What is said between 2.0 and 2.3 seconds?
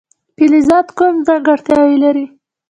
لري.